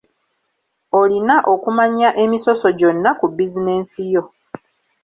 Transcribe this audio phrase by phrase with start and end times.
[0.99, 4.23] Olina okumanya emisoso gyonna ku bizinensi yo.